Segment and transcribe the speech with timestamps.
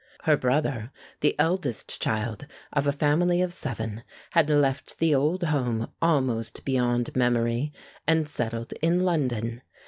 [0.23, 5.91] Her brother, the eldest child of a family of seven, had left the old home
[6.01, 7.71] almost beyond memory,
[8.07, 9.61] and settled in London.